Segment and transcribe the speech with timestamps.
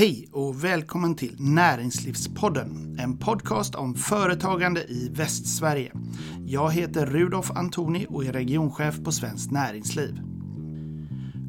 [0.00, 5.92] Hej och välkommen till Näringslivspodden, en podcast om företagande i Västsverige.
[6.46, 10.20] Jag heter Rudolf Antoni och är regionchef på Svenskt Näringsliv.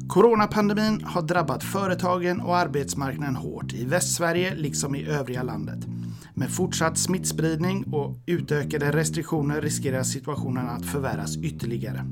[0.08, 5.86] Coronapandemin har drabbat företagen och arbetsmarknaden hårt i Västsverige liksom i övriga landet.
[6.42, 12.06] Med fortsatt smittspridning och utökade restriktioner riskerar situationen att förvärras ytterligare.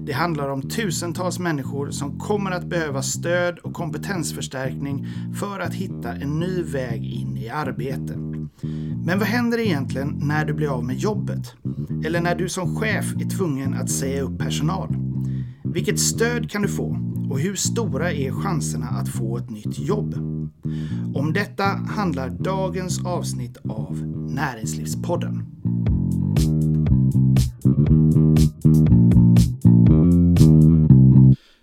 [0.00, 6.12] Det handlar om tusentals människor som kommer att behöva stöd och kompetensförstärkning för att hitta
[6.12, 8.16] en ny väg in i arbete.
[9.04, 11.54] Men vad händer egentligen när du blir av med jobbet?
[12.04, 14.96] Eller när du som chef är tvungen att säga upp personal?
[15.64, 20.14] Vilket stöd kan du få och hur stora är chanserna att få ett nytt jobb?
[21.14, 23.96] Om detta handlar dagens avsnitt av
[24.30, 25.46] Näringslivspodden.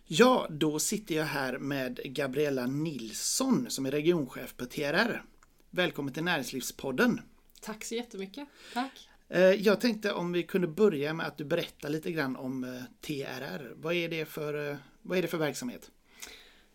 [0.08, 5.24] Ja, då sitter jag här med Gabriella Nilsson som är regionchef på TRR.
[5.70, 7.22] Välkommen till Näringslivspodden.
[7.62, 8.48] Tack så jättemycket.
[8.74, 9.08] Tack.
[9.30, 12.70] Eh, jag tänkte om vi kunde börja med att du berättar lite grann om eh,
[13.02, 13.74] TRR.
[13.76, 14.78] Vad är det för, eh,
[15.08, 15.92] vad är det för verksamhet?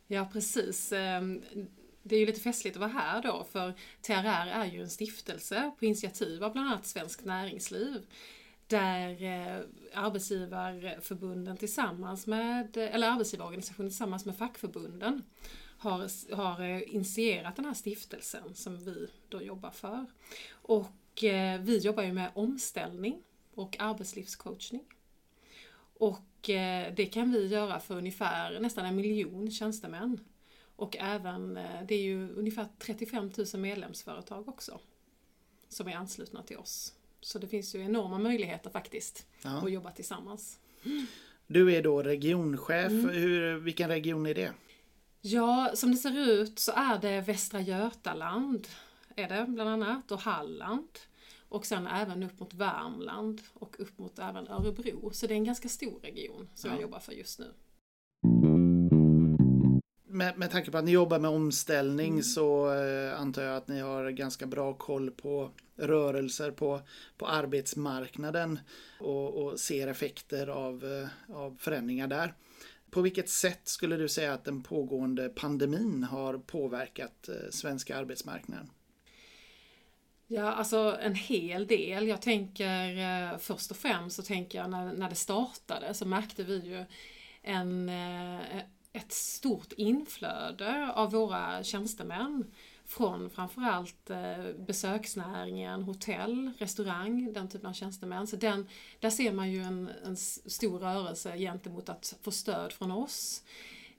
[0.07, 0.93] Ja, precis.
[0.93, 1.43] Ehm,
[2.03, 5.71] det är ju lite festligt att vara här då, för TRR är ju en stiftelse
[5.79, 8.07] på initiativ av bland annat Svenskt Näringsliv
[8.67, 9.61] där eh,
[9.95, 15.23] arbetsgivarförbunden tillsammans med, eller arbetsgivarorganisationen tillsammans med fackförbunden
[15.79, 20.07] har, har eh, initierat den här stiftelsen som vi då jobbar för.
[20.53, 23.23] Och eh, vi jobbar ju med omställning
[23.55, 24.85] och arbetslivscoachning.
[25.99, 26.19] Och
[26.97, 30.21] det kan vi göra för ungefär nästan en miljon tjänstemän.
[30.77, 34.81] Och även, eh, det är ju ungefär 35 000 medlemsföretag också
[35.69, 36.93] som är anslutna till oss.
[37.21, 39.51] Så det finns ju enorma möjligheter faktiskt ja.
[39.51, 40.59] att jobba tillsammans.
[41.47, 42.91] Du är då regionchef.
[42.91, 43.09] Mm.
[43.09, 44.53] Hur, vilken region är det?
[45.21, 48.69] Ja, som det ser ut så är det Västra Götaland
[49.17, 50.99] är det bland annat och Halland.
[51.53, 55.11] Och sen även upp mot Värmland och upp mot även Örebro.
[55.13, 56.77] Så det är en ganska stor region som ja.
[56.77, 57.53] jag jobbar för just nu.
[60.07, 62.23] Med, med tanke på att ni jobbar med omställning mm.
[62.23, 66.81] så eh, antar jag att ni har ganska bra koll på rörelser på,
[67.19, 68.59] på arbetsmarknaden
[69.01, 72.35] och, och ser effekter av, eh, av förändringar där.
[72.91, 78.71] På vilket sätt skulle du säga att den pågående pandemin har påverkat eh, svenska arbetsmarknaden?
[80.35, 82.09] Ja, alltså en hel del.
[82.09, 86.43] Jag tänker eh, först och främst så tänker jag när, när det startade så märkte
[86.43, 86.85] vi ju
[87.43, 88.59] en, eh,
[88.93, 92.45] ett stort inflöde av våra tjänstemän
[92.85, 98.27] från framförallt eh, besöksnäringen, hotell, restaurang, den typen av tjänstemän.
[98.27, 98.69] Så den,
[99.01, 103.43] där ser man ju en, en stor rörelse gentemot att få stöd från oss.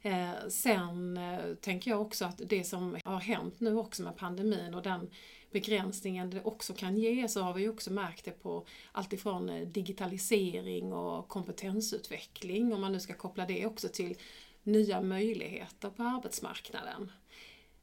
[0.06, 4.74] Eh, sen eh, tänker jag också att det som har hänt nu också med pandemin
[4.74, 5.10] och den
[5.52, 10.94] begränsningen det också kan ge så har vi också märkt det på alltifrån eh, digitalisering
[10.94, 14.18] och kompetensutveckling om man nu ska koppla det också till
[14.64, 17.12] nya möjligheter på arbetsmarknaden.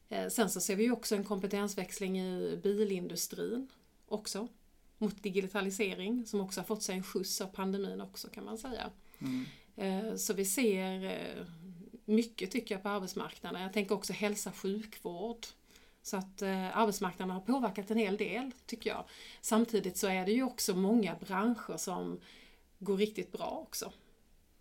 [0.09, 3.67] Eh, sen så ser vi också en kompetensväxling i bilindustrin
[4.07, 4.47] också
[4.97, 8.89] mot digitalisering som också har fått sig en skjuts av pandemin också kan man säga.
[9.19, 9.45] Mm.
[10.17, 11.01] Så vi ser
[12.11, 13.61] mycket tycker jag på arbetsmarknaden.
[13.61, 15.45] Jag tänker också hälsa sjukvård
[16.03, 19.05] så att eh, arbetsmarknaden har påverkat en hel del, tycker jag.
[19.41, 22.19] Samtidigt så är det ju också många branscher som
[22.79, 23.91] går riktigt bra också.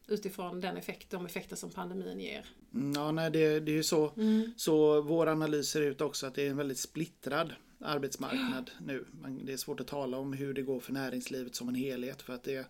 [0.07, 2.47] Utifrån den effekt, de effekter som pandemin ger.
[2.95, 4.53] Ja, nej, det, det är ju så, mm.
[4.57, 8.85] så vår analys ser ut också att det är en väldigt splittrad arbetsmarknad ja.
[8.87, 9.05] nu.
[9.45, 12.33] Det är svårt att tala om hur det går för näringslivet som en helhet för
[12.33, 12.67] att det är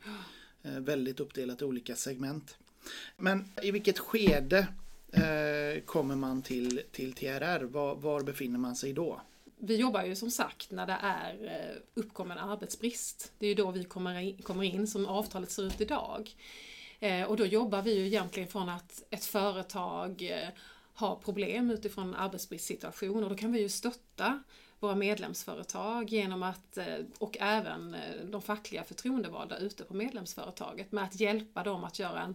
[0.63, 2.57] eh, väldigt uppdelat i olika segment.
[3.17, 4.67] Men i vilket skede
[5.13, 7.65] eh, kommer man till, till TRR?
[7.65, 9.21] Var, var befinner man sig då?
[9.63, 13.33] Vi jobbar ju som sagt när det är eh, uppkommen arbetsbrist.
[13.39, 16.35] Det är ju då vi kommer in, kommer in som avtalet ser ut idag.
[17.01, 20.49] Eh, och då jobbar vi ju egentligen från att ett företag eh,
[20.95, 24.43] har problem utifrån arbetsbristsituation och då kan vi ju stötta
[24.81, 28.01] våra medlemsföretag genom att, eh, och även eh,
[28.31, 32.35] de fackliga förtroendevalda ute på medlemsföretaget med att hjälpa dem att göra en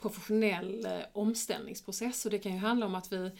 [0.00, 3.30] professionell eh, omställningsprocess och det kan ju handla om att vi,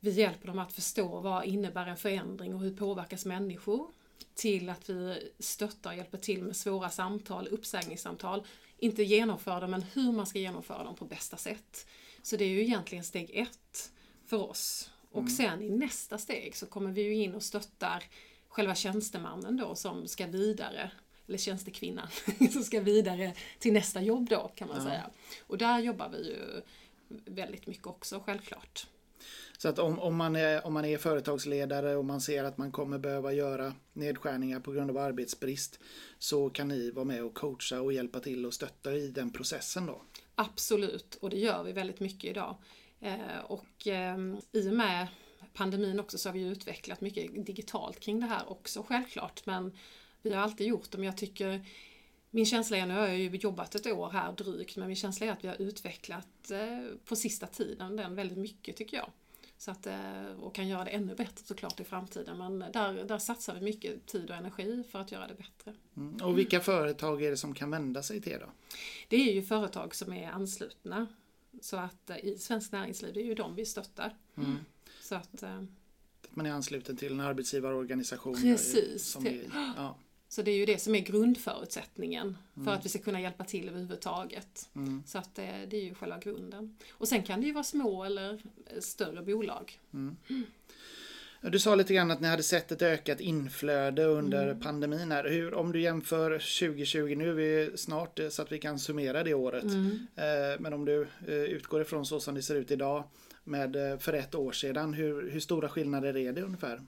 [0.00, 3.90] vi hjälper dem att förstå vad innebär en förändring och hur påverkas människor
[4.34, 8.46] till att vi stöttar och hjälper till med svåra samtal, uppsägningssamtal.
[8.78, 11.86] Inte genomföra dem, men hur man ska genomföra dem på bästa sätt.
[12.22, 13.92] Så det är ju egentligen steg ett
[14.26, 14.90] för oss.
[15.10, 15.30] Och mm.
[15.30, 18.04] sen i nästa steg så kommer vi ju in och stöttar
[18.48, 20.90] själva tjänstemannen då som ska vidare
[21.28, 22.08] eller tjänstekvinnan,
[22.52, 24.82] som ska vidare till nästa jobb då kan man ja.
[24.82, 25.10] säga.
[25.46, 26.62] Och där jobbar vi ju
[27.24, 28.86] väldigt mycket också självklart.
[29.58, 32.72] Så att om, om, man är, om man är företagsledare och man ser att man
[32.72, 35.80] kommer behöva göra nedskärningar på grund av arbetsbrist
[36.18, 39.86] så kan ni vara med och coacha och hjälpa till och stötta i den processen
[39.86, 40.02] då?
[40.34, 42.56] Absolut, och det gör vi väldigt mycket idag.
[43.00, 44.18] Eh, och eh,
[44.52, 45.06] i och med
[45.54, 49.46] pandemin också så har vi utvecklat mycket digitalt kring det här också självklart.
[49.46, 49.72] Men
[50.22, 51.64] vi har alltid gjort det, men jag tycker
[52.30, 55.26] min känsla är, nu har jag ju jobbat ett år här drygt, men min känsla
[55.26, 59.10] är att vi har utvecklat eh, på sista tiden den väldigt mycket tycker jag.
[59.58, 62.38] Så att, eh, och kan göra det ännu bättre såklart i framtiden.
[62.38, 65.74] Men där, där satsar vi mycket tid och energi för att göra det bättre.
[65.96, 66.16] Mm.
[66.16, 68.46] Och vilka företag är det som kan vända sig till då?
[69.08, 71.06] Det är ju företag som är anslutna.
[71.60, 74.16] Så att eh, i Svenskt Näringsliv, det är ju de vi stöttar.
[74.36, 74.56] Mm.
[75.00, 78.34] Så att, att man är ansluten till en arbetsgivarorganisation.
[78.42, 79.04] Precis.
[79.04, 79.96] Som är, ja.
[80.28, 82.74] Så det är ju det som är grundförutsättningen för mm.
[82.74, 84.68] att vi ska kunna hjälpa till överhuvudtaget.
[84.74, 85.02] Mm.
[85.06, 86.76] Så att det, det, är ju själva grunden.
[86.90, 88.42] Och sen kan det ju vara små eller
[88.80, 89.78] större bolag.
[89.92, 90.16] Mm.
[91.42, 94.60] Du sa lite grann att ni hade sett ett ökat inflöde under mm.
[94.60, 95.12] pandemin.
[95.12, 95.24] Här.
[95.24, 99.34] Hur, om du jämför 2020, nu är vi snart så att vi kan summera det
[99.34, 99.64] året.
[99.64, 100.06] Mm.
[100.16, 103.04] Eh, men om du eh, utgår ifrån så som det ser ut idag
[103.44, 106.80] med eh, för ett år sedan, hur, hur stora skillnader är det ungefär?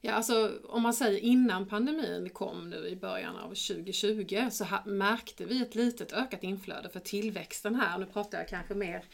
[0.00, 5.44] Ja, alltså om man säger innan pandemin kom nu i början av 2020 så märkte
[5.44, 9.04] vi ett litet ökat inflöde för tillväxten här, nu pratar jag kanske mer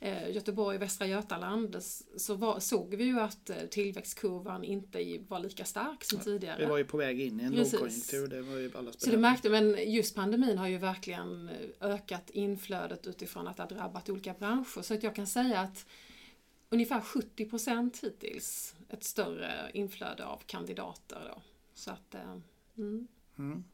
[0.00, 1.76] eh, Göteborg och Västra Götaland
[2.16, 6.56] så var, såg vi ju att eh, tillväxtkurvan inte var lika stark som tidigare.
[6.58, 7.72] Vi var ju på väg in i en Precis.
[7.72, 11.90] lågkonjunktur, det var ju alla Så det märkte, men just pandemin har ju verkligen eh,
[11.90, 14.82] ökat inflödet utifrån att det har drabbat olika branscher.
[14.82, 15.86] Så att jag kan säga att
[16.70, 21.32] ungefär 70 procent hittills ett större inflöde av kandidater.
[21.34, 21.42] Då.
[21.74, 22.36] Så att, eh,
[22.78, 23.08] mm,
[23.38, 23.64] mm.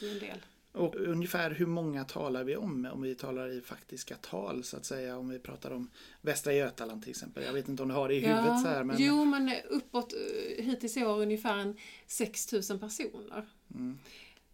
[0.00, 0.38] det är en del.
[0.72, 4.84] Och ungefär hur många talar vi om om vi talar i faktiska tal så att
[4.84, 7.42] säga om vi pratar om Västra Götaland till exempel.
[7.42, 8.84] Jag vet inte om du har det i huvudet ja, så här.
[8.84, 8.96] Men...
[8.98, 11.76] Jo men uppåt eh, hittills i år ungefär en
[12.06, 13.46] 6000 personer.
[13.74, 13.98] Mm.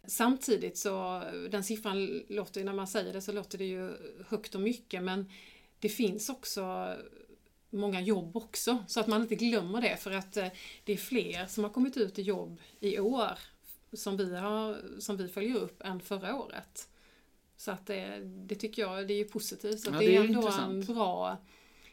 [0.07, 3.93] Samtidigt så den siffran låter när man säger det så låter det ju
[4.29, 5.31] högt och mycket men
[5.81, 6.95] det finns också
[7.71, 8.85] många jobb också.
[8.87, 10.49] Så att man inte glömmer det för att eh,
[10.85, 13.39] det är fler som har kommit ut i jobb i år
[13.93, 16.89] som vi, har, som vi följer upp än förra året.
[17.57, 19.81] Så att det, det tycker jag det är positivt.
[19.81, 20.89] Så ja, det, det, är ändå intressant.
[20.89, 21.39] en bra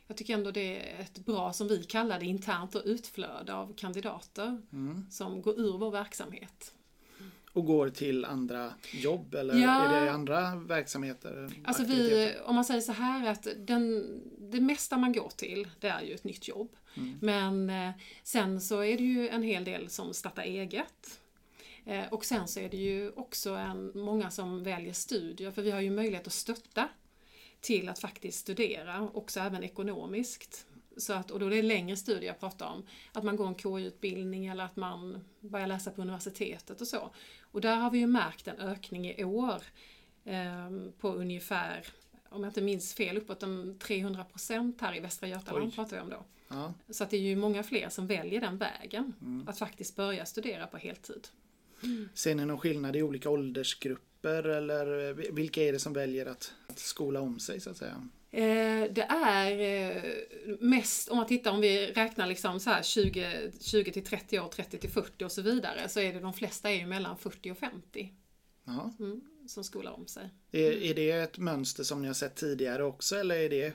[0.08, 3.74] jag tycker ändå det är ett bra, som vi kallar det, internt och utflöde av
[3.74, 5.06] kandidater mm.
[5.12, 6.74] som går ur vår verksamhet
[7.54, 9.84] och går till andra jobb eller ja.
[9.84, 11.50] är det andra verksamheter?
[11.64, 14.06] Alltså vi, om man säger så här att den,
[14.38, 16.76] det mesta man går till det är ju ett nytt jobb.
[16.98, 17.18] Mm.
[17.22, 21.20] Men eh, sen så är det ju en hel del som startar eget.
[21.86, 25.72] Eh, och sen så är det ju också en, många som väljer studier för vi
[25.72, 26.90] har ju möjlighet att stötta
[27.62, 30.66] till att faktiskt studera, också även ekonomiskt.
[30.98, 32.86] Så att, och då är det längre studier jag pratar om.
[33.14, 37.12] Att man går en KY-utbildning eller att man börjar läsa på universitetet och så.
[37.54, 39.64] Och där har vi ju märkt en ökning i år
[40.26, 40.70] eh,
[41.00, 41.86] på ungefär,
[42.30, 45.72] om jag inte minns fel, uppåt en 300 procent här i Västra Götaland Oj.
[45.76, 46.26] pratar vi om då.
[46.48, 46.74] Ja.
[46.90, 49.48] Så att det är ju många fler som väljer den vägen, mm.
[49.48, 51.28] att faktiskt börja studera på heltid.
[51.84, 52.10] Mm.
[52.14, 57.22] Ser ni någon skillnad i olika åldersgrupper eller vilka är det som väljer att skola
[57.22, 58.10] om sig så att säga?
[58.34, 60.04] Eh, det är eh,
[60.60, 64.48] mest, om man tittar om vi räknar liksom så här 20, 20 till 30 år,
[64.48, 67.52] 30 till 40 och så vidare, så är det de flesta är ju mellan 40
[67.52, 68.12] och 50.
[69.00, 70.30] Mm, som skolar om sig.
[70.52, 73.74] Är, är det ett mönster som ni har sett tidigare också eller är det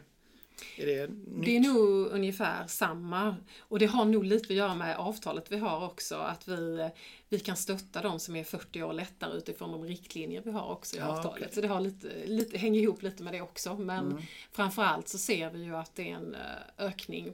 [0.77, 1.45] är det, nytt?
[1.45, 3.37] det är nog ungefär samma.
[3.59, 6.17] Och det har nog lite att göra med avtalet vi har också.
[6.17, 6.91] Att vi,
[7.29, 10.97] vi kan stötta de som är 40 år lättare utifrån de riktlinjer vi har också
[10.97, 11.43] i ja, avtalet.
[11.43, 11.55] Okay.
[11.55, 13.77] Så det har lite, lite, hänger ihop lite med det också.
[13.77, 14.23] Men mm.
[14.53, 17.33] framförallt så ser vi ju att det är en eh, ökning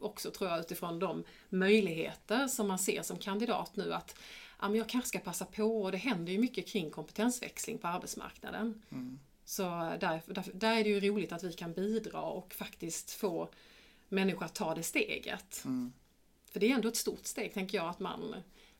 [0.00, 3.94] också tror jag utifrån de möjligheter som man ser som kandidat nu.
[3.94, 4.16] att
[4.60, 7.88] ja, men jag kanske ska passa på och det händer ju mycket kring kompetensväxling på
[7.88, 8.82] arbetsmarknaden.
[8.92, 9.18] Mm.
[9.48, 13.48] Så där, där, där, är det ju roligt att vi kan bidra och faktiskt få
[14.08, 15.62] människor att ta det steget.
[15.64, 15.92] Mm.
[16.50, 18.34] För det är ändå ett stort steg, tänker jag, att man,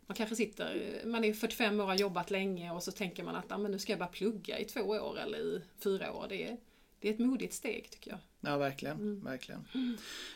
[0.07, 3.37] man kanske sitter, man är 45 år och har jobbat länge och så tänker man
[3.37, 6.27] att ah, men nu ska jag bara plugga i två år eller i fyra år.
[6.29, 6.57] Det är,
[7.01, 8.19] det är ett modigt steg tycker jag.
[8.41, 8.97] Ja, verkligen.
[8.97, 9.25] Mm.
[9.25, 9.65] verkligen.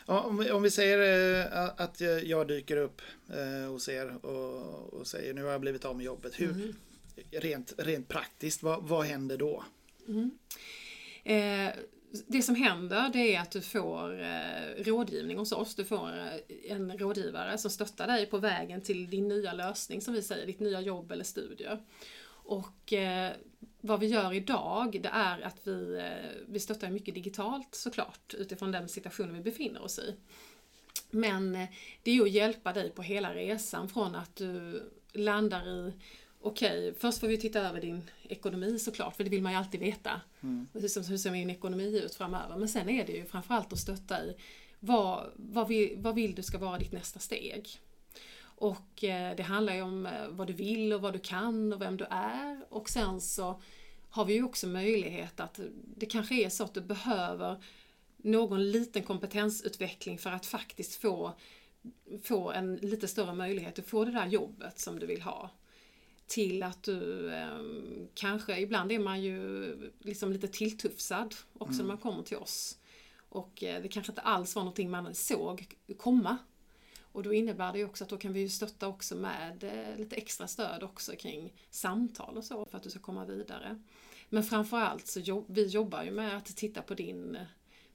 [0.05, 4.93] Ja, om, vi, om vi säger äh, att jag dyker upp äh, hos er och,
[4.93, 6.39] och säger nu har jag blivit av med jobbet.
[6.39, 6.75] Hur, mm.
[7.31, 9.63] rent, rent praktiskt, vad, vad händer då?
[10.07, 10.31] Mm.
[11.23, 11.73] Eh,
[12.27, 15.75] det som händer det är att du får eh, rådgivning hos oss.
[15.75, 20.13] Du får eh, en rådgivare som stöttar dig på vägen till din nya lösning, som
[20.13, 21.81] vi säger, ditt nya jobb eller studier.
[22.43, 23.31] Och eh,
[23.81, 28.71] vad vi gör idag, det är att vi, eh, vi stöttar mycket digitalt såklart, utifrån
[28.71, 30.15] den situationen vi befinner oss i.
[31.11, 31.69] Men eh,
[32.03, 35.93] det är ju att hjälpa dig på hela resan från att du landar i
[36.43, 39.79] Okej, först får vi titta över din ekonomi såklart, för det vill man ju alltid
[39.79, 40.21] veta.
[40.41, 40.67] Mm.
[40.73, 42.57] Hur, hur ser min ekonomi ut framöver?
[42.57, 44.35] Men sen är det ju framförallt att stötta i
[44.79, 47.69] vad, vad, vill, vad vill du ska vara ditt nästa steg?
[48.43, 51.81] Och eh, det handlar ju om eh, vad du vill och vad du kan och
[51.81, 52.65] vem du är.
[52.69, 53.61] Och sen så
[54.09, 55.59] har vi ju också möjlighet att
[55.95, 57.63] det kanske är så att du behöver
[58.17, 61.33] någon liten kompetensutveckling för att faktiskt få,
[62.23, 65.49] få en lite större möjlighet att få det där jobbet som du vill ha.
[66.31, 67.59] Till att du eh,
[68.13, 71.77] kanske, ibland är man ju liksom lite tilltufsad också mm.
[71.77, 72.77] när man kommer till oss.
[73.29, 76.37] Och eh, det kanske inte alls var någonting man såg komma.
[77.01, 79.97] Och då innebär det ju också att då kan vi ju stötta också med eh,
[79.97, 83.81] lite extra stöd också kring samtal och så för att du ska komma vidare.
[84.29, 87.37] Men framförallt så jobb, vi jobbar ju med att titta på din,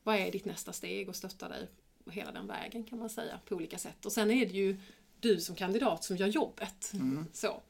[0.03, 1.69] vad är ditt nästa steg och stötta dig
[2.11, 4.07] hela den vägen kan man säga på olika sätt.
[4.07, 4.77] Och sen är det ju
[5.21, 6.91] du som kandidat som gör jobbet.
[6.93, 7.27] Mm.
[7.33, 7.63] Så.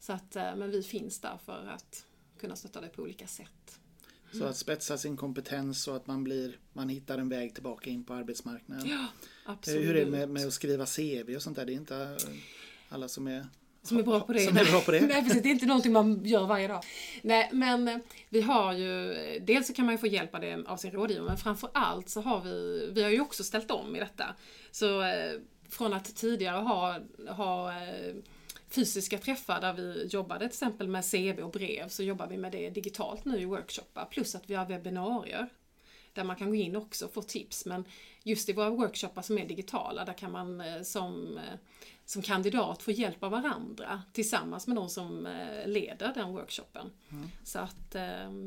[0.00, 2.06] Så att, eh, men vi finns där för att
[2.40, 3.80] kunna stötta dig på olika sätt.
[4.32, 8.04] Så att spetsa sin kompetens och att man, blir, man hittar en väg tillbaka in
[8.04, 8.88] på arbetsmarknaden.
[8.88, 9.06] Ja,
[9.44, 9.88] absolut.
[9.88, 11.66] Hur är det med, med att skriva CV och sånt där?
[11.66, 12.18] Det är inte
[12.88, 13.46] alla som är
[13.82, 14.40] som är bra på det.
[14.40, 15.00] Som är bra på det.
[15.08, 16.84] Nej precis, det är inte någonting man gör varje dag.
[17.22, 17.98] Nej men eh,
[18.28, 21.26] vi har ju, dels så kan man ju få hjälp av, det, av sin rådgivare
[21.26, 24.24] men framförallt så har vi, vi har ju också ställt om i detta.
[24.70, 25.32] Så eh,
[25.68, 26.98] från att tidigare ha,
[27.28, 28.14] ha eh,
[28.68, 32.52] fysiska träffar där vi jobbade till exempel med CV och brev så jobbar vi med
[32.52, 34.04] det digitalt nu i workshoppar.
[34.04, 35.48] Plus att vi har webbinarier
[36.16, 37.66] där man kan gå in också och få tips.
[37.66, 37.84] Men
[38.22, 41.58] just i våra workshoppar som är digitala, där kan man eh, som, eh,
[42.04, 46.90] som kandidat få hjälp av varandra tillsammans med de som eh, leder den workshopen.
[47.10, 47.28] Mm.
[47.44, 47.90] Så att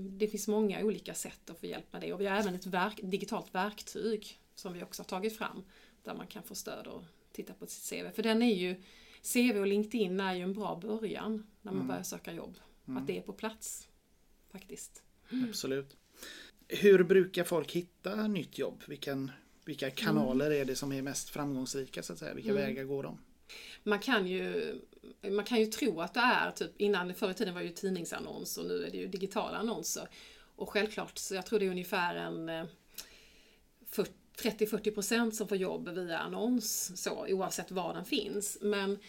[0.09, 2.13] det finns många olika sätt att få hjälp med det.
[2.13, 5.63] Och vi har även ett verk, digitalt verktyg som vi också har tagit fram
[6.03, 8.15] där man kan få stöd och titta på sitt CV.
[8.15, 8.83] För den är ju
[9.23, 11.87] CV och LinkedIn är ju en bra början när man mm.
[11.87, 12.57] börjar söka jobb.
[12.87, 12.97] Mm.
[12.97, 13.87] Att det är på plats.
[14.51, 15.03] Faktiskt.
[15.31, 15.49] Mm.
[15.49, 15.97] Absolut.
[16.67, 18.83] Hur brukar folk hitta nytt jobb?
[18.87, 19.31] Vilken,
[19.65, 20.61] vilka kanaler mm.
[20.61, 22.33] är det som är mest framgångsrika så att säga?
[22.33, 22.63] Vilka mm.
[22.63, 23.17] vägar går de?
[23.83, 24.75] Man kan ju
[25.21, 27.73] man kan ju tro att det är typ innan, förr i tiden var det ju
[27.73, 30.09] tidningsannons och nu är det ju digitala annonser.
[30.55, 32.67] Och självklart, så jag tror det är ungefär en
[33.89, 38.57] 40 eh, 30-40% som får jobb via annons, så, oavsett var den finns.
[38.61, 38.99] Men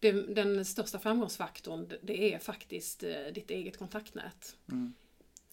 [0.00, 4.56] det, den största framgångsfaktorn det är faktiskt eh, ditt eget kontaktnät.
[4.68, 4.94] Mm.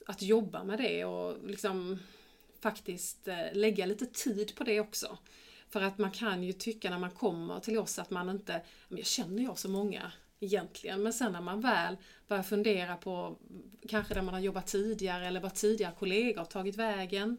[0.05, 1.99] Att jobba med det och liksom
[2.59, 5.17] faktiskt eh, lägga lite tid på det också.
[5.69, 8.97] För att man kan ju tycka när man kommer till oss att man inte, men
[8.97, 11.03] jag känner jag så många egentligen.
[11.03, 11.97] Men sen när man väl
[12.27, 13.37] börjar fundera på
[13.89, 17.37] kanske där man har jobbat tidigare eller vad tidigare kollegor har tagit vägen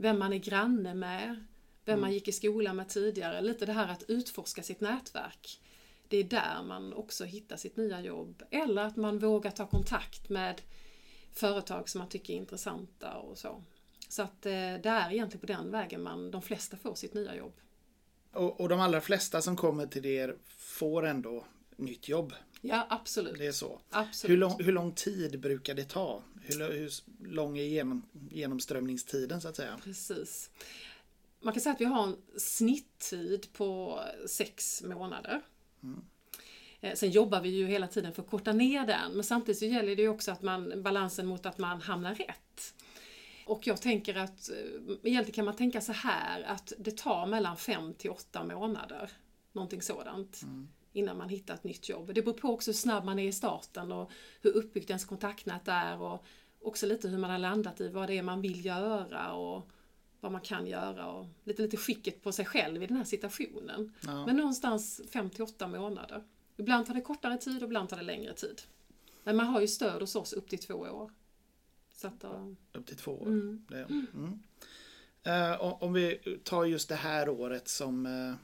[0.00, 1.44] vem man är granne med,
[1.84, 2.00] vem mm.
[2.00, 3.40] man gick i skolan med tidigare.
[3.40, 5.60] Lite det här att utforska sitt nätverk.
[6.08, 8.42] Det är där man också hittar sitt nya jobb.
[8.50, 10.62] Eller att man vågar ta kontakt med
[11.32, 13.62] företag som man tycker är intressanta och så.
[14.08, 17.36] Så att eh, det är egentligen på den vägen man, de flesta får sitt nya
[17.36, 17.52] jobb.
[18.32, 21.44] Och, och de allra flesta som kommer till er får ändå
[21.76, 22.32] nytt jobb?
[22.60, 23.38] Ja, absolut.
[23.38, 23.80] Det är så.
[23.90, 24.32] Absolut.
[24.32, 26.22] Hur, lång, hur lång tid brukar det ta?
[26.42, 26.90] Hur, hur
[27.28, 29.78] lång är genom, genomströmningstiden så att säga?
[29.84, 30.50] Precis.
[31.40, 35.40] Man kan säga att vi har en snitttid på sex månader.
[35.82, 36.04] Mm.
[36.80, 39.64] Eh, sen jobbar vi ju hela tiden för att korta ner den, men samtidigt så
[39.64, 42.74] gäller det ju också att man, balansen mot att man hamnar rätt.
[43.46, 44.56] Och jag tänker att, eh,
[45.02, 49.10] egentligen kan man tänka så här att det tar mellan fem till åtta månader.
[49.52, 50.42] Någonting sådant.
[50.42, 52.14] Mm innan man hittar ett nytt jobb.
[52.14, 55.68] Det beror på också hur snabb man är i starten och hur uppbyggt ens kontaktnät
[55.68, 56.24] är och
[56.62, 59.70] också lite hur man har landat i vad det är man vill göra och
[60.20, 63.92] vad man kan göra och lite, lite skicket på sig själv i den här situationen.
[64.00, 64.26] Ja.
[64.26, 66.24] Men någonstans 5 till 8 månader.
[66.56, 68.62] Ibland tar det kortare tid och ibland tar det längre tid.
[69.24, 71.10] Men man har ju stöd hos oss upp till två år.
[71.92, 72.52] Så att, uh...
[72.72, 73.26] Upp till två år.
[73.26, 73.66] Mm.
[73.68, 74.42] Det, mm.
[75.26, 78.34] Uh, om vi tar just det här året som uh,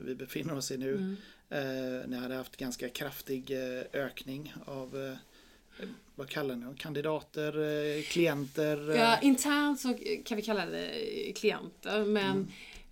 [0.00, 0.94] vi befinner oss i nu.
[0.94, 1.16] Mm.
[1.50, 8.02] Eh, ni hade haft ganska kraftig eh, ökning av eh, vad kallar ni Kandidater, eh,
[8.02, 8.96] klienter?
[8.96, 12.48] Ja, internt så kan vi kalla det klienter men mm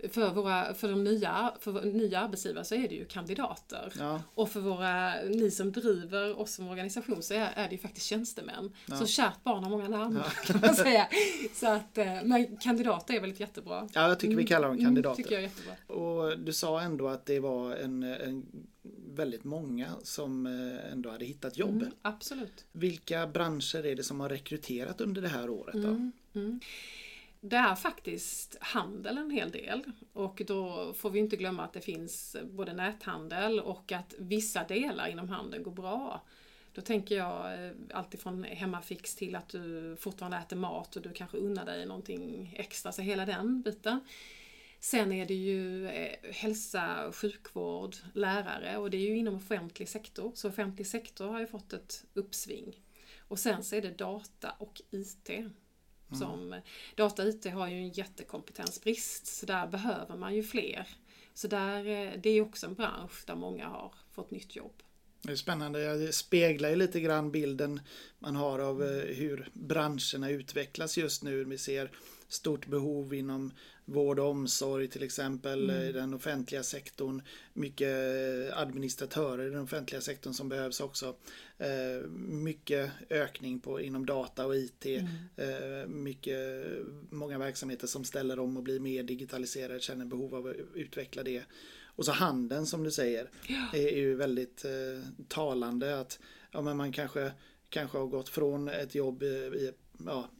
[0.08, 3.92] för, våra, för de nya, för nya arbetsgivare så är det ju kandidater.
[3.98, 4.22] Ja.
[4.34, 8.06] Och för våra, ni som driver oss som organisation så är, är det ju faktiskt
[8.06, 8.72] tjänstemän.
[8.86, 8.96] Ja.
[8.96, 10.30] Så kärt barn har många namn ja.
[10.52, 11.08] kan man säga.
[11.54, 13.88] Så att, eh, men kandidater är väldigt jättebra.
[13.92, 14.46] Ja, jag tycker vi mm.
[14.46, 15.22] kallar dem kandidater.
[15.22, 15.94] Mm, tycker jag jättebra.
[15.96, 18.46] Och du sa ändå att det var en, en
[19.16, 21.82] väldigt många som eh, ändå hade hittat jobb.
[21.82, 22.64] Mm, absolut.
[22.72, 25.74] Vilka branscher är det som har rekryterat under det här året?
[25.74, 25.88] Då?
[25.88, 26.60] Mm, mm
[27.40, 31.80] det är faktiskt handel en hel del och då får vi inte glömma att det
[31.80, 36.22] finns både näthandel och att vissa delar inom handeln går bra.
[36.72, 41.36] Då tänker jag eh, alltifrån hemmafix till att du fortfarande äter mat och du kanske
[41.36, 44.00] unnar dig någonting extra, så hela den biten.
[44.80, 50.32] Sen är det ju eh, hälsa, sjukvård, lärare och det är ju inom offentlig sektor.
[50.34, 52.80] Så offentlig sektor har ju fått ett uppsving.
[53.28, 55.30] Och sen så är det data och IT.
[56.12, 56.60] Som, mm.
[56.94, 60.88] Data IT har ju en jättekompetensbrist så där behöver man ju fler.
[61.34, 64.82] Så där, eh, det är också en bransch där många har fått nytt jobb.
[65.22, 65.96] Det är spännande.
[65.96, 67.80] Det speglar ju lite grann bilden
[68.18, 71.44] man har av eh, hur branscherna utvecklas just nu.
[71.44, 71.90] Vi ser
[72.28, 73.52] stort behov inom
[73.86, 75.82] vård och omsorg till exempel mm.
[75.82, 77.22] i den offentliga sektorn.
[77.52, 77.88] Mycket
[78.52, 81.16] administratörer i den offentliga sektorn som behövs också.
[81.58, 84.86] Eh, mycket ökning på, inom data och IT.
[84.86, 85.06] Mm.
[85.36, 86.66] Eh, mycket,
[87.10, 91.42] många verksamheter som ställer om och blir mer digitaliserade känner behov av att utveckla det.
[91.84, 93.78] Och så handeln som du säger ja.
[93.78, 96.18] är, ju väldigt eh, talande att
[96.52, 97.32] ja, men man kanske,
[97.68, 99.72] kanske har gått från ett jobb i,
[100.06, 100.30] ja,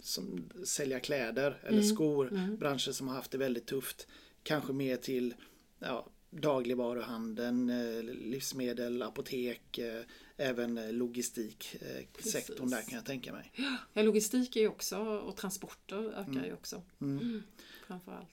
[0.00, 1.88] som sälja kläder eller mm.
[1.88, 2.56] skor, mm.
[2.56, 4.06] branscher som har haft det väldigt tufft.
[4.42, 5.34] Kanske mer till
[5.78, 10.02] ja, dagligvaruhandeln, eh, livsmedel, apotek, eh,
[10.36, 13.52] även logistiksektorn där kan jag tänka mig.
[13.92, 16.44] Ja, logistik är ju också och transporter ökar mm.
[16.44, 16.82] ju också.
[17.00, 17.18] Mm.
[17.18, 17.42] mm.
[17.86, 18.28] Framförallt.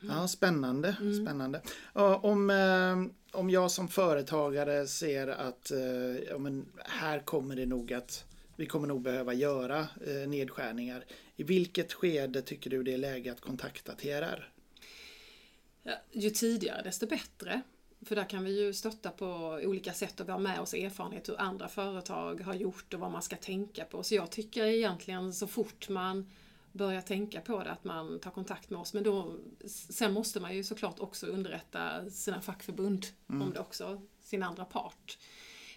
[0.00, 0.96] Ja, spännande.
[1.00, 1.24] Mm.
[1.26, 1.62] spännande.
[2.22, 5.72] Om, eh, om jag som företagare ser att
[6.28, 8.24] ja, men här kommer det nog att
[8.56, 11.04] vi kommer nog behöva göra eh, nedskärningar.
[11.36, 14.52] I vilket skede tycker du det är läge att kontakta TRR?
[15.82, 17.62] Ja, ju tidigare desto bättre.
[18.04, 21.28] För där kan vi ju stötta på olika sätt och vi har med oss erfarenhet
[21.28, 24.02] hur andra företag har gjort och vad man ska tänka på.
[24.02, 26.30] Så jag tycker egentligen så fort man
[26.72, 28.94] börjar tänka på det att man tar kontakt med oss.
[28.94, 33.42] Men då, sen måste man ju såklart också underrätta sina fackförbund mm.
[33.42, 35.18] om det också, sin andra part.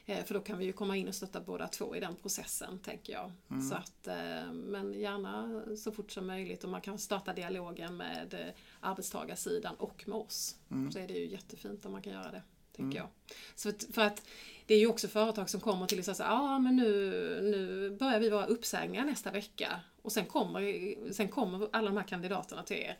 [0.09, 2.79] Eh, för då kan vi ju komma in och stötta båda två i den processen,
[2.79, 3.31] tänker jag.
[3.51, 3.69] Mm.
[3.69, 8.33] Så att, eh, men gärna så fort som möjligt och man kan starta dialogen med
[8.33, 10.55] eh, arbetstagarsidan och med oss.
[10.71, 10.91] Mm.
[10.91, 12.41] Så är det ju jättefint om man kan göra det,
[12.75, 13.09] tänker mm.
[13.27, 13.37] jag.
[13.55, 14.27] Så för att
[14.65, 18.19] det är ju också företag som kommer till och säger ah, men nu, nu börjar
[18.19, 22.77] vi vara uppsägningar nästa vecka och sen kommer, sen kommer alla de här kandidaterna till
[22.77, 22.97] er.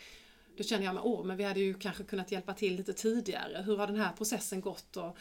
[0.58, 3.64] Då känner jag, men, åh, men vi hade ju kanske kunnat hjälpa till lite tidigare.
[3.66, 4.98] Hur har den här processen gått?
[4.98, 5.18] Och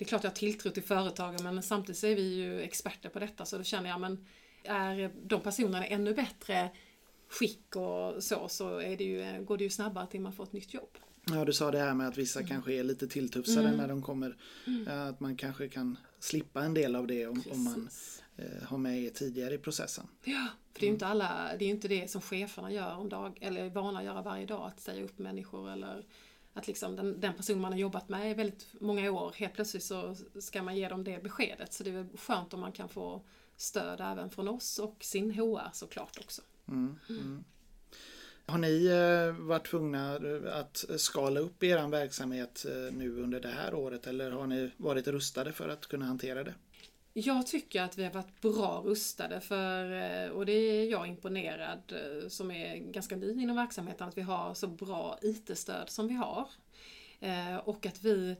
[0.00, 3.08] det är klart jag har tilltro till företagen men samtidigt så är vi ju experter
[3.08, 4.26] på detta så då känner jag men
[4.64, 6.70] är de personerna ännu bättre
[7.28, 10.52] skick och så, så är det ju, går det ju snabbare till man får ett
[10.52, 10.98] nytt jobb.
[11.30, 12.48] Ja, du sa det här med att vissa mm.
[12.48, 13.76] kanske är lite tilltufsade mm.
[13.76, 14.36] när de kommer.
[14.66, 15.08] Mm.
[15.08, 17.88] Att man kanske kan slippa en del av det om, om man
[18.36, 20.06] eh, har med tidigare i processen.
[20.24, 23.08] Ja, för det är ju inte alla, det är inte det som cheferna gör om
[23.08, 26.04] dag, eller är vana att göra varje dag, att säga upp människor eller
[26.54, 29.84] att liksom den, den person man har jobbat med i väldigt många år, helt plötsligt
[29.84, 31.72] så ska man ge dem det beskedet.
[31.72, 33.22] Så det är skönt om man kan få
[33.56, 36.42] stöd även från oss och sin HR såklart också.
[36.68, 37.44] Mm, mm.
[38.46, 43.48] Har ni eh, varit tvungna eh, att skala upp er verksamhet eh, nu under det
[43.48, 46.54] här året eller har ni varit rustade för att kunna hantera det?
[47.12, 51.92] Jag tycker att vi har varit bra rustade för, eh, och det är jag imponerad
[51.92, 56.14] eh, som är ganska ny inom verksamheten, att vi har så bra IT-stöd som vi
[56.14, 56.48] har.
[57.20, 58.36] Eh, och att vi,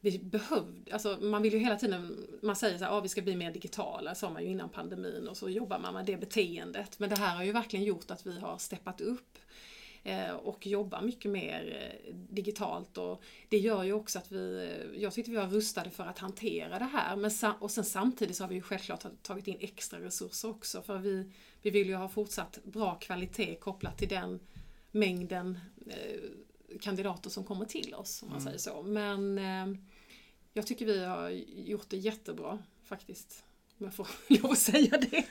[0.00, 3.22] vi behövde, alltså man vill ju hela tiden, man säger så här, ah, vi ska
[3.22, 6.98] bli mer digitala, sa man ju innan pandemin och så jobbar man med det beteendet.
[6.98, 9.38] Men det här har ju verkligen gjort att vi har steppat upp
[10.42, 15.12] och jobbar mycket mer eh, digitalt och det gör ju också att vi, eh, jag
[15.12, 17.16] tyckte vi var rustade för att hantera det här.
[17.16, 20.98] Men, och sen samtidigt så har vi ju självklart tagit in extra resurser också för
[20.98, 24.40] vi, vi vill ju ha fortsatt bra kvalitet kopplat till den
[24.90, 25.58] mängden
[26.80, 28.44] kandidater som kommer till oss om man mm.
[28.44, 28.82] säger så.
[28.82, 29.38] Men
[30.52, 33.44] jag tycker vi har gjort det jättebra faktiskt
[33.78, 34.08] jag får
[34.42, 35.24] lov att säga det.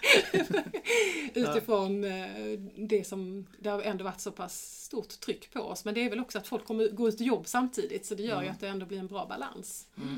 [1.39, 5.85] Utifrån eh, det som, det har ändå varit så pass stort tryck på oss.
[5.85, 8.23] Men det är väl också att folk kommer gå ut och jobb samtidigt så det
[8.23, 8.45] gör mm.
[8.45, 9.87] ju att det ändå blir en bra balans.
[9.97, 10.17] Mm.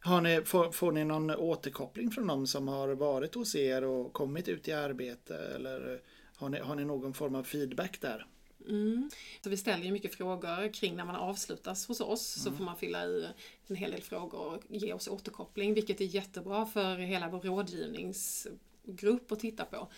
[0.00, 4.12] Har ni, får, får ni någon återkoppling från de som har varit hos er och
[4.12, 6.00] kommit ut i arbete eller
[6.36, 8.26] har ni, har ni någon form av feedback där?
[8.68, 9.10] Mm.
[9.40, 12.44] Så vi ställer ju mycket frågor kring när man avslutas hos oss mm.
[12.44, 13.26] så får man fylla i
[13.66, 19.32] en hel del frågor och ge oss återkoppling vilket är jättebra för hela vår rådgivningsgrupp
[19.32, 19.88] att titta på.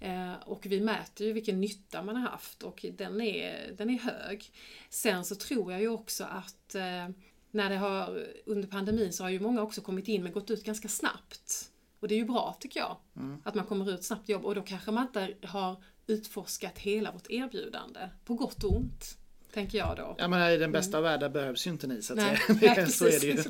[0.00, 3.98] Eh, och vi mäter ju vilken nytta man har haft och den är, den är
[3.98, 4.52] hög.
[4.90, 7.08] Sen så tror jag ju också att eh,
[7.50, 10.64] när det har, under pandemin så har ju många också kommit in men gått ut
[10.64, 11.70] ganska snabbt.
[12.00, 12.96] Och det är ju bra tycker jag.
[13.16, 13.42] Mm.
[13.44, 17.30] Att man kommer ut snabbt jobb och då kanske man inte har utforskat hela vårt
[17.30, 19.18] erbjudande, på gott och ont.
[19.52, 20.14] Tänker jag då.
[20.18, 20.98] Ja men i den bästa mm.
[20.98, 22.74] av världar behövs ju inte ni så att Nej, säga.
[22.76, 23.42] Nej, så är det ju.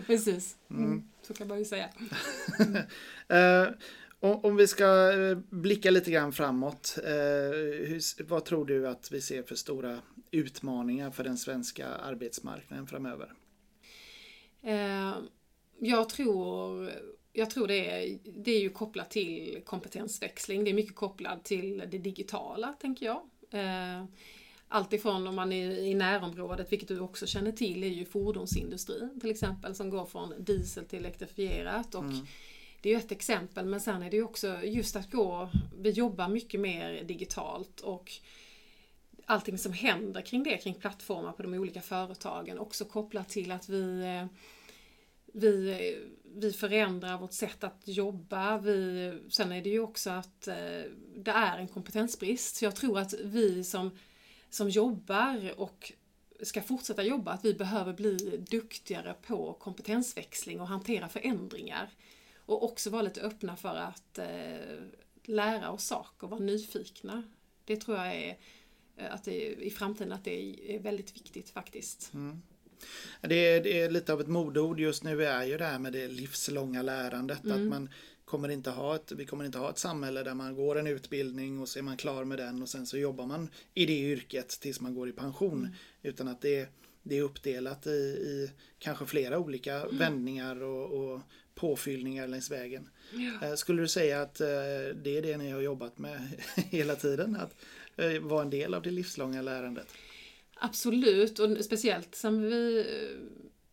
[0.06, 0.84] precis, mm.
[0.84, 1.08] Mm.
[1.22, 1.88] så kan man ju säga.
[3.68, 3.74] uh,
[4.20, 6.98] om vi ska eh, blicka lite grann framåt.
[7.04, 9.98] Hur, vad tror du att vi ser för stora
[10.30, 13.32] utmaningar för den svenska arbetsmarknaden framöver?
[15.78, 16.90] Jag tror
[17.38, 20.64] jag tror det är, det är ju kopplat till kompetensväxling.
[20.64, 23.22] Det är mycket kopplat till det digitala, tänker jag.
[23.50, 24.04] Eh,
[24.70, 29.30] Alltifrån om man är i närområdet, vilket du också känner till, är ju fordonsindustrin till
[29.30, 31.94] exempel som går från diesel till elektrifierat.
[31.94, 32.26] Och mm.
[32.80, 35.48] Det är ju ett exempel men sen är det ju också just att gå,
[35.78, 38.12] vi jobbar mycket mer digitalt och
[39.24, 43.68] allting som händer kring det, kring plattformar på de olika företagen också kopplat till att
[43.68, 44.26] vi eh,
[45.32, 48.58] vi, vi förändrar vårt sätt att jobba.
[48.58, 50.82] Vi, sen är det ju också att eh,
[51.16, 52.56] det är en kompetensbrist.
[52.56, 53.90] Så jag tror att vi som,
[54.50, 55.92] som jobbar och
[56.42, 58.16] ska fortsätta jobba, att vi behöver bli
[58.50, 61.90] duktigare på kompetensväxling och hantera förändringar.
[62.36, 64.78] Och också vara lite öppna för att eh,
[65.24, 67.22] lära oss saker, vara nyfikna.
[67.64, 68.38] Det tror jag är
[68.96, 72.14] eh, att det, i framtiden att det är väldigt viktigt faktiskt.
[72.14, 72.42] Mm.
[73.20, 75.92] Det är, det är, lite av ett modord just nu är ju det här med
[75.92, 77.44] det livslånga lärandet.
[77.44, 77.56] Mm.
[77.56, 77.88] Att man
[78.24, 81.60] kommer inte ha ett, vi kommer inte ha ett samhälle där man går en utbildning
[81.60, 84.48] och så är man klar med den och sen så jobbar man i det yrket
[84.48, 85.58] tills man går i pension.
[85.58, 85.70] Mm.
[86.02, 86.68] Utan att det,
[87.02, 89.98] det är uppdelat i, i kanske flera olika mm.
[89.98, 91.20] vändningar och, och
[91.54, 92.88] påfyllningar längs vägen.
[93.12, 93.48] Ja.
[93.48, 94.46] Eh, skulle du säga att eh,
[95.02, 96.20] det är det ni har jobbat med
[96.56, 97.36] hela tiden?
[97.36, 97.54] Att
[97.96, 99.86] eh, vara en del av det livslånga lärandet?
[100.60, 103.20] Absolut, och speciellt som vi eh,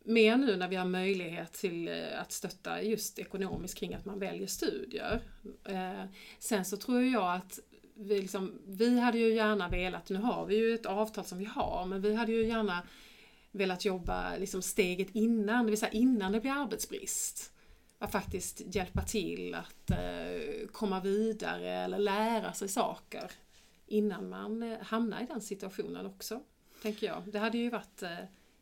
[0.04, 4.18] mer nu när vi har möjlighet till eh, att stötta just ekonomiskt kring att man
[4.18, 5.20] väljer studier.
[5.64, 6.04] Eh,
[6.38, 7.60] sen så tror jag att
[7.94, 11.44] vi, liksom, vi hade ju gärna velat, nu har vi ju ett avtal som vi
[11.44, 12.82] har, men vi hade ju gärna
[13.50, 17.52] velat jobba liksom steget innan, det vill säga innan det blir arbetsbrist.
[17.98, 19.90] Att faktiskt hjälpa till att
[20.72, 23.30] komma vidare eller lära sig saker
[23.86, 26.40] innan man hamnar i den situationen också
[26.86, 27.22] tänker jag.
[27.32, 28.10] Det hade ju varit eh,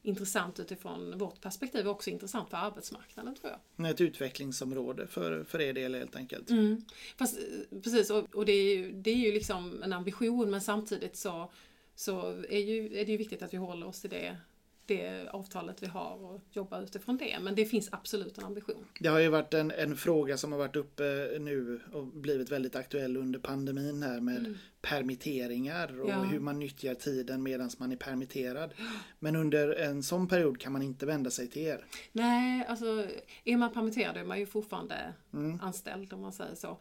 [0.02, 3.90] intressant utifrån vårt perspektiv och också intressant för arbetsmarknaden tror jag.
[3.90, 6.50] Ett utvecklingsområde för, för er del helt enkelt.
[6.50, 6.84] Mm.
[7.16, 10.60] Fast, eh, precis, och, och det, är ju, det är ju liksom en ambition men
[10.60, 11.52] samtidigt så,
[11.94, 14.36] så är, ju, är det ju viktigt att vi håller oss till det
[14.86, 17.38] det avtalet vi har och jobba utifrån det.
[17.40, 18.86] Men det finns absolut en ambition.
[19.00, 21.02] Det har ju varit en, en fråga som har varit uppe
[21.40, 24.58] nu och blivit väldigt aktuell under pandemin här med mm.
[24.80, 26.22] permitteringar och ja.
[26.22, 28.74] hur man nyttjar tiden medan man är permitterad.
[29.18, 31.84] Men under en sån period kan man inte vända sig till er.
[32.12, 33.06] Nej, alltså
[33.44, 35.60] är man permitterad är man ju fortfarande mm.
[35.62, 36.78] anställd om man säger så.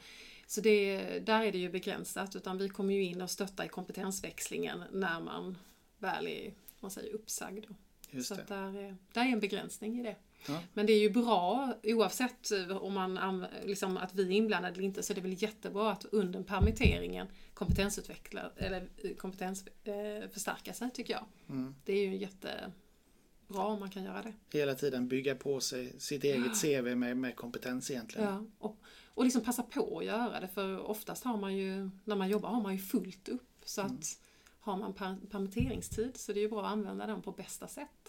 [0.47, 3.67] Så det, där är det ju begränsat utan vi kommer ju in och stöttar i
[3.67, 5.57] kompetensväxlingen när man
[5.99, 7.65] väl är man säger, uppsagd.
[8.13, 8.45] Just så det.
[8.47, 10.15] där, är, där är en begränsning i det.
[10.47, 10.59] Ja.
[10.73, 15.03] Men det är ju bra oavsett om man, liksom, att vi är inblandade eller inte
[15.03, 21.25] så är det väl jättebra att under permitteringen kompetensutveckla eller kompetensförstärka eh, sig tycker jag.
[21.49, 21.75] Mm.
[21.85, 24.57] Det är ju jättebra om man kan göra det.
[24.57, 28.27] Hela tiden bygga på sig sitt eget CV med, med kompetens egentligen.
[28.27, 28.77] Ja, och,
[29.13, 32.49] och liksom passa på att göra det för oftast har man ju, när man jobbar
[32.49, 33.49] har man ju fullt upp.
[33.65, 33.93] Så mm.
[33.93, 34.19] att
[34.59, 38.02] har man per permitteringstid så det är ju bra att använda den på bästa sätt.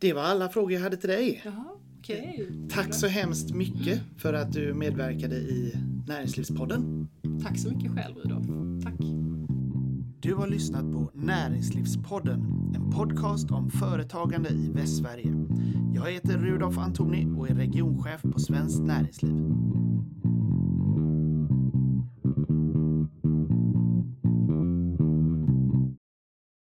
[0.00, 1.42] Det var alla frågor jag hade till dig.
[1.44, 1.64] Jaha,
[1.98, 2.48] okay.
[2.70, 5.74] Tack så hemskt mycket för att du medverkade i
[6.06, 7.08] Näringslivspodden.
[7.42, 8.46] Tack så mycket själv Rudolf.
[8.84, 8.94] Tack.
[10.20, 12.40] Du har lyssnat på Näringslivspodden,
[12.74, 15.34] en podcast om företagande i Västsverige.
[15.94, 19.36] Jag heter Rudolf Antoni och är regionchef på Svenskt Näringsliv.